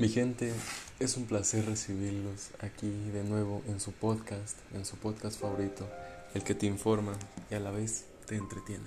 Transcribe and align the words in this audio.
Mi 0.00 0.08
gente, 0.08 0.50
es 0.98 1.18
un 1.18 1.26
placer 1.26 1.66
recibirlos 1.66 2.52
aquí 2.60 2.88
de 3.12 3.22
nuevo 3.22 3.62
en 3.68 3.80
su 3.80 3.92
podcast, 3.92 4.56
en 4.72 4.86
su 4.86 4.96
podcast 4.96 5.38
favorito, 5.38 5.86
el 6.32 6.42
que 6.42 6.54
te 6.54 6.64
informa 6.64 7.12
y 7.50 7.54
a 7.54 7.60
la 7.60 7.70
vez 7.70 8.06
te 8.24 8.36
entretiene. 8.36 8.86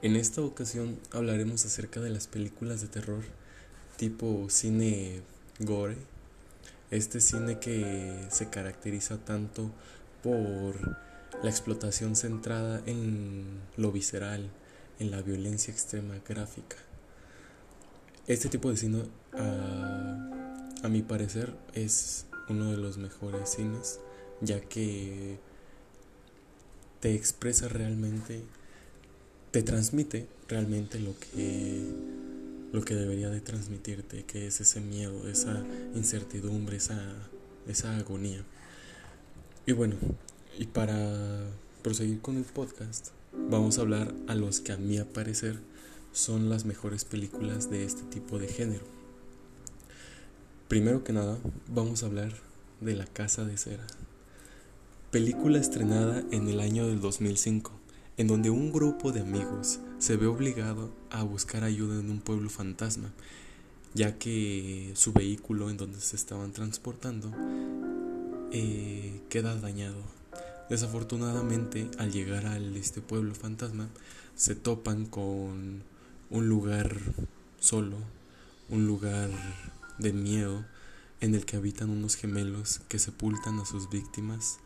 En 0.00 0.16
esta 0.16 0.40
ocasión 0.40 0.98
hablaremos 1.10 1.66
acerca 1.66 2.00
de 2.00 2.08
las 2.08 2.26
películas 2.26 2.80
de 2.80 2.88
terror 2.88 3.22
tipo 3.98 4.46
cine 4.48 5.20
gore, 5.58 5.98
este 6.90 7.20
cine 7.20 7.58
que 7.58 8.28
se 8.30 8.48
caracteriza 8.48 9.18
tanto 9.18 9.70
por 10.22 10.96
la 11.42 11.50
explotación 11.50 12.16
centrada 12.16 12.82
en 12.86 13.60
lo 13.76 13.92
visceral, 13.92 14.48
en 14.98 15.10
la 15.10 15.20
violencia 15.20 15.70
extrema 15.70 16.14
gráfica 16.26 16.76
este 18.26 18.48
tipo 18.48 18.70
de 18.70 18.76
cine, 18.76 19.02
a, 19.32 20.88
mi 20.88 21.02
parecer, 21.02 21.54
es 21.74 22.26
uno 22.48 22.70
de 22.70 22.76
los 22.76 22.98
mejores 22.98 23.50
cines, 23.50 24.00
ya 24.40 24.60
que 24.60 25.38
te 27.00 27.14
expresa 27.14 27.68
realmente, 27.68 28.42
te 29.50 29.62
transmite 29.62 30.26
realmente 30.48 30.98
lo 30.98 31.14
que, 31.18 31.84
lo 32.72 32.82
que 32.82 32.94
debería 32.94 33.30
de 33.30 33.40
transmitirte, 33.40 34.24
que 34.24 34.46
es 34.46 34.60
ese 34.60 34.80
miedo, 34.80 35.28
esa 35.28 35.64
incertidumbre, 35.94 36.76
esa, 36.76 37.00
esa 37.66 37.96
agonía. 37.96 38.44
Y 39.66 39.72
bueno, 39.72 39.96
y 40.58 40.66
para 40.66 41.44
proseguir 41.82 42.20
con 42.20 42.36
el 42.36 42.44
podcast, 42.44 43.08
vamos 43.32 43.78
a 43.78 43.82
hablar 43.82 44.14
a 44.26 44.34
los 44.34 44.60
que 44.60 44.72
a 44.72 44.76
mi 44.76 44.98
parecer 45.00 45.58
son 46.12 46.50
las 46.50 46.64
mejores 46.64 47.04
películas 47.04 47.70
de 47.70 47.84
este 47.84 48.02
tipo 48.02 48.38
de 48.38 48.48
género. 48.48 48.84
Primero 50.68 51.04
que 51.04 51.12
nada, 51.12 51.38
vamos 51.68 52.02
a 52.02 52.06
hablar 52.06 52.32
de 52.80 52.94
La 52.94 53.06
Casa 53.06 53.44
de 53.44 53.56
Cera. 53.56 53.86
Película 55.10 55.58
estrenada 55.58 56.22
en 56.30 56.48
el 56.48 56.60
año 56.60 56.86
del 56.86 57.00
2005, 57.00 57.72
en 58.16 58.26
donde 58.26 58.50
un 58.50 58.72
grupo 58.72 59.12
de 59.12 59.20
amigos 59.20 59.80
se 59.98 60.16
ve 60.16 60.26
obligado 60.26 60.90
a 61.10 61.22
buscar 61.22 61.64
ayuda 61.64 62.00
en 62.00 62.10
un 62.10 62.20
pueblo 62.20 62.50
fantasma, 62.50 63.12
ya 63.94 64.18
que 64.18 64.92
su 64.94 65.12
vehículo 65.12 65.70
en 65.70 65.76
donde 65.76 66.00
se 66.00 66.16
estaban 66.16 66.52
transportando 66.52 67.30
eh, 68.50 69.20
queda 69.28 69.56
dañado. 69.56 70.02
Desafortunadamente, 70.68 71.90
al 71.98 72.12
llegar 72.12 72.46
a 72.46 72.58
este 72.58 73.02
pueblo 73.02 73.34
fantasma, 73.34 73.88
se 74.34 74.54
topan 74.54 75.04
con 75.04 75.82
un 76.32 76.48
lugar 76.48 76.96
solo, 77.60 77.98
un 78.70 78.86
lugar 78.86 79.28
de 79.98 80.14
miedo 80.14 80.64
en 81.20 81.34
el 81.34 81.44
que 81.44 81.56
habitan 81.56 81.90
unos 81.90 82.16
gemelos 82.16 82.80
que 82.88 82.98
sepultan 82.98 83.60
a 83.60 83.66
sus 83.66 83.90
víctimas 83.90 84.58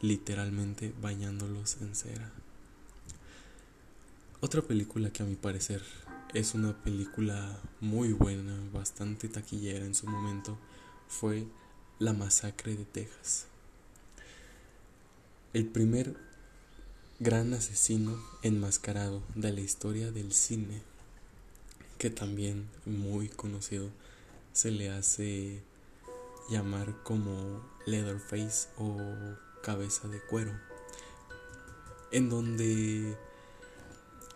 literalmente 0.00 0.92
bañándolos 1.00 1.76
en 1.80 1.94
cera. 1.94 2.32
Otra 4.40 4.62
película 4.62 5.12
que 5.12 5.22
a 5.22 5.26
mi 5.26 5.36
parecer 5.36 5.80
es 6.34 6.54
una 6.54 6.76
película 6.82 7.56
muy 7.80 8.12
buena, 8.12 8.58
bastante 8.72 9.28
taquillera 9.28 9.86
en 9.86 9.94
su 9.94 10.08
momento, 10.08 10.58
fue 11.06 11.46
La 12.00 12.14
Masacre 12.14 12.74
de 12.74 12.84
Texas. 12.84 13.46
El 15.52 15.66
primer 15.66 16.16
gran 17.20 17.54
asesino 17.54 18.20
enmascarado 18.42 19.22
de 19.36 19.52
la 19.52 19.60
historia 19.60 20.10
del 20.10 20.32
cine 20.32 20.95
que 21.98 22.10
también 22.10 22.68
muy 22.84 23.28
conocido 23.28 23.88
se 24.52 24.70
le 24.70 24.90
hace 24.90 25.62
llamar 26.48 27.02
como 27.02 27.62
Leatherface 27.86 28.68
o 28.78 28.96
cabeza 29.62 30.08
de 30.08 30.20
cuero, 30.20 30.52
en 32.10 32.28
donde 32.28 33.16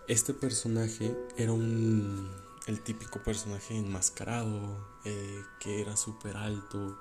este 0.08 0.34
personaje 0.34 1.16
era 1.36 1.52
un 1.52 2.30
el 2.66 2.80
típico 2.80 3.22
personaje 3.22 3.76
enmascarado 3.76 4.78
eh, 5.04 5.42
que 5.58 5.80
era 5.80 5.96
súper 5.96 6.36
alto, 6.36 6.98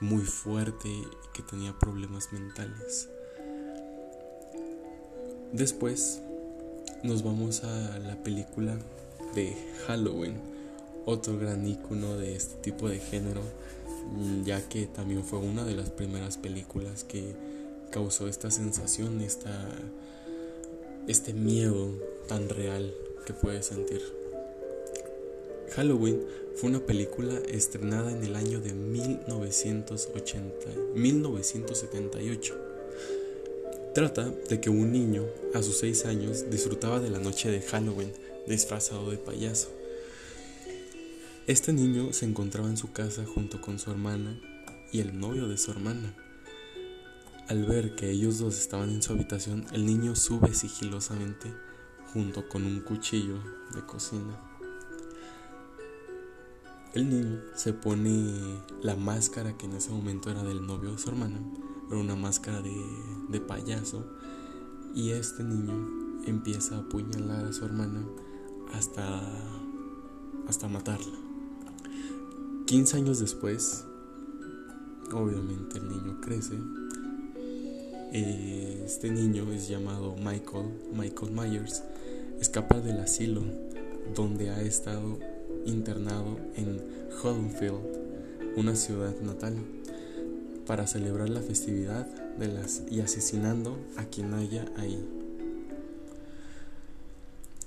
muy 0.00 0.24
fuerte 0.24 0.88
y 0.88 1.08
que 1.32 1.42
tenía 1.42 1.78
problemas 1.78 2.32
mentales. 2.32 3.08
Después 5.52 6.20
nos 7.02 7.22
vamos 7.22 7.62
a 7.62 7.98
la 7.98 8.22
película 8.22 8.78
de 9.36 9.54
Halloween, 9.86 10.34
otro 11.04 11.38
gran 11.38 11.64
icono 11.66 12.16
de 12.16 12.34
este 12.34 12.56
tipo 12.56 12.88
de 12.88 12.98
género, 12.98 13.42
ya 14.44 14.66
que 14.68 14.86
también 14.86 15.22
fue 15.22 15.38
una 15.38 15.64
de 15.64 15.76
las 15.76 15.90
primeras 15.90 16.38
películas 16.38 17.04
que 17.04 17.34
causó 17.90 18.26
esta 18.28 18.50
sensación, 18.50 19.20
esta, 19.20 19.68
este 21.06 21.34
miedo 21.34 21.90
tan 22.26 22.48
real 22.48 22.92
que 23.26 23.34
puedes 23.34 23.66
sentir. 23.66 24.00
Halloween 25.74 26.22
fue 26.56 26.70
una 26.70 26.80
película 26.80 27.38
estrenada 27.48 28.10
en 28.10 28.24
el 28.24 28.34
año 28.36 28.60
de 28.60 28.72
1980, 28.72 30.66
1978. 30.94 32.54
Trata 33.94 34.30
de 34.48 34.60
que 34.60 34.70
un 34.70 34.92
niño 34.92 35.26
a 35.54 35.62
sus 35.62 35.78
6 35.78 36.06
años 36.06 36.50
disfrutaba 36.50 37.00
de 37.00 37.10
la 37.10 37.18
noche 37.18 37.50
de 37.50 37.60
Halloween 37.60 38.12
disfrazado 38.46 39.10
de 39.10 39.18
payaso. 39.18 39.68
Este 41.46 41.72
niño 41.72 42.12
se 42.12 42.26
encontraba 42.26 42.68
en 42.68 42.76
su 42.76 42.92
casa 42.92 43.24
junto 43.24 43.60
con 43.60 43.78
su 43.78 43.90
hermana 43.90 44.40
y 44.92 45.00
el 45.00 45.18
novio 45.18 45.48
de 45.48 45.56
su 45.56 45.70
hermana. 45.70 46.14
Al 47.48 47.64
ver 47.64 47.94
que 47.94 48.10
ellos 48.10 48.38
dos 48.38 48.58
estaban 48.58 48.90
en 48.90 49.02
su 49.02 49.12
habitación, 49.12 49.66
el 49.72 49.86
niño 49.86 50.16
sube 50.16 50.52
sigilosamente 50.54 51.52
junto 52.12 52.48
con 52.48 52.64
un 52.64 52.80
cuchillo 52.80 53.38
de 53.74 53.82
cocina. 53.86 54.40
El 56.94 57.10
niño 57.10 57.40
se 57.54 57.72
pone 57.72 58.60
la 58.82 58.96
máscara 58.96 59.56
que 59.56 59.66
en 59.66 59.74
ese 59.74 59.90
momento 59.90 60.30
era 60.30 60.42
del 60.42 60.66
novio 60.66 60.92
de 60.92 60.98
su 60.98 61.10
hermana, 61.10 61.38
era 61.88 61.98
una 61.98 62.16
máscara 62.16 62.62
de, 62.62 62.74
de 63.28 63.40
payaso, 63.40 64.04
y 64.94 65.10
este 65.10 65.44
niño 65.44 66.24
empieza 66.26 66.76
a 66.76 66.78
apuñalar 66.80 67.44
a 67.44 67.52
su 67.52 67.64
hermana 67.64 68.04
hasta, 68.74 69.22
hasta 70.48 70.68
matarla. 70.68 71.12
15 72.66 72.96
años 72.96 73.20
después, 73.20 73.84
obviamente 75.12 75.78
el 75.78 75.88
niño 75.88 76.20
crece. 76.20 76.58
Este 78.12 79.10
niño 79.10 79.52
es 79.52 79.68
llamado 79.68 80.16
Michael, 80.16 80.70
Michael 80.92 81.32
Myers, 81.32 81.82
escapa 82.40 82.80
del 82.80 83.00
asilo 83.00 83.42
donde 84.14 84.50
ha 84.50 84.60
estado 84.62 85.18
internado 85.64 86.38
en 86.56 86.80
Haddonfield, 87.22 87.80
una 88.56 88.74
ciudad 88.74 89.14
natal, 89.20 89.56
para 90.66 90.86
celebrar 90.86 91.28
la 91.28 91.40
festividad 91.40 92.06
de 92.36 92.48
las 92.48 92.82
y 92.90 93.00
asesinando 93.00 93.78
a 93.96 94.04
quien 94.04 94.34
haya 94.34 94.64
ahí. 94.76 94.98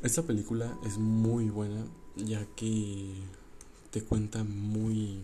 Esta 0.02 0.24
película 0.24 0.80
es 0.86 0.98
muy 0.98 1.50
buena 1.50 1.86
ya 2.16 2.46
que 2.56 3.16
te 3.92 4.02
cuenta 4.02 4.46
muy... 4.46 5.20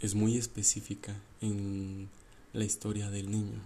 es 0.00 0.16
muy 0.16 0.36
específica 0.36 1.14
en 1.40 2.08
la 2.52 2.64
historia 2.64 3.10
del 3.10 3.30
niño. 3.30 3.60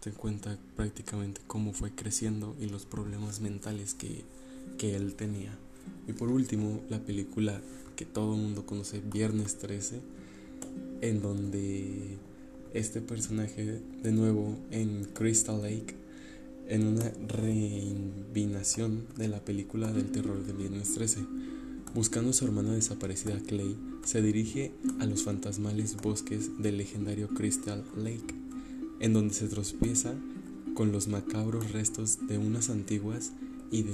Te 0.00 0.10
cuenta 0.10 0.58
prácticamente 0.74 1.40
cómo 1.46 1.72
fue 1.72 1.92
creciendo 1.92 2.56
y 2.60 2.66
los 2.66 2.84
problemas 2.84 3.38
mentales 3.40 3.94
que, 3.94 4.24
que 4.76 4.96
él 4.96 5.14
tenía. 5.14 5.56
Y 6.08 6.12
por 6.12 6.28
último, 6.28 6.80
la 6.90 6.98
película 6.98 7.60
que 7.94 8.06
todo 8.06 8.34
el 8.34 8.40
mundo 8.40 8.66
conoce, 8.66 9.00
Viernes 9.00 9.58
13, 9.58 10.00
en 11.02 11.22
donde 11.22 12.18
este 12.74 13.00
personaje, 13.00 13.80
de 14.02 14.10
nuevo 14.10 14.58
en 14.72 15.04
Crystal 15.14 15.62
Lake, 15.62 15.94
en 16.68 16.86
una 16.86 17.12
reinvinación 17.28 19.06
de 19.16 19.28
la 19.28 19.44
película 19.44 19.92
del 19.92 20.10
terror 20.10 20.44
de 20.44 20.52
Viernes 20.52 20.94
13. 20.94 21.24
Buscando 21.94 22.30
a 22.30 22.32
su 22.32 22.44
hermana 22.44 22.74
desaparecida 22.74 23.38
Clay, 23.46 23.76
se 24.04 24.20
dirige 24.20 24.72
a 25.00 25.06
los 25.06 25.22
fantasmales 25.22 25.96
bosques 25.96 26.50
del 26.58 26.78
legendario 26.78 27.28
Crystal 27.28 27.84
Lake, 27.96 28.34
en 29.00 29.12
donde 29.12 29.34
se 29.34 29.48
tropieza 29.48 30.14
con 30.74 30.92
los 30.92 31.08
macabros 31.08 31.72
restos 31.72 32.18
de 32.28 32.38
unas 32.38 32.68
antiguas 32.68 33.32
y 33.70 33.84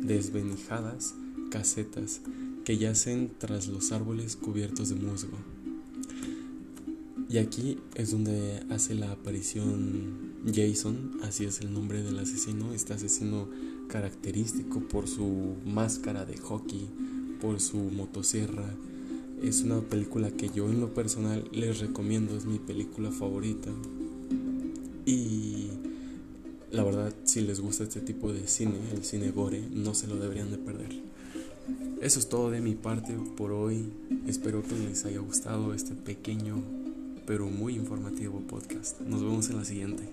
desvenijadas 0.00 1.14
casetas 1.50 2.20
que 2.64 2.78
yacen 2.78 3.30
tras 3.38 3.68
los 3.68 3.92
árboles 3.92 4.36
cubiertos 4.36 4.88
de 4.88 4.96
musgo. 4.96 5.38
Y 7.28 7.38
aquí 7.38 7.78
es 7.94 8.10
donde 8.10 8.62
hace 8.70 8.94
la 8.94 9.12
aparición 9.12 10.33
Jason, 10.52 11.18
así 11.22 11.44
es 11.44 11.60
el 11.60 11.72
nombre 11.72 12.02
del 12.02 12.18
asesino, 12.18 12.72
este 12.74 12.92
asesino 12.92 13.48
característico 13.88 14.80
por 14.80 15.08
su 15.08 15.54
máscara 15.64 16.24
de 16.24 16.36
hockey, 16.36 16.88
por 17.40 17.60
su 17.60 17.78
motosierra, 17.78 18.74
Es 19.42 19.62
una 19.62 19.80
película 19.80 20.30
que 20.30 20.48
yo 20.48 20.70
en 20.70 20.80
lo 20.80 20.94
personal 20.94 21.44
les 21.52 21.80
recomiendo, 21.80 22.36
es 22.36 22.46
mi 22.46 22.58
película 22.58 23.10
favorita. 23.10 23.70
Y 25.04 25.68
la 26.70 26.82
verdad, 26.82 27.12
si 27.24 27.42
les 27.42 27.60
gusta 27.60 27.84
este 27.84 28.00
tipo 28.00 28.32
de 28.32 28.46
cine, 28.48 28.78
el 28.92 29.04
cine 29.04 29.32
gore, 29.32 29.62
no 29.70 29.92
se 29.92 30.06
lo 30.06 30.16
deberían 30.16 30.50
de 30.50 30.56
perder. 30.56 31.02
Eso 32.00 32.20
es 32.20 32.28
todo 32.28 32.50
de 32.50 32.62
mi 32.62 32.74
parte 32.74 33.14
por 33.36 33.52
hoy. 33.52 33.84
Espero 34.26 34.62
que 34.62 34.78
les 34.78 35.04
haya 35.04 35.18
gustado 35.18 35.74
este 35.74 35.94
pequeño 35.94 36.62
pero 37.26 37.46
muy 37.46 37.74
informativo 37.74 38.40
podcast. 38.40 39.00
Nos 39.00 39.22
vemos 39.22 39.48
en 39.50 39.56
la 39.56 39.64
siguiente. 39.64 40.04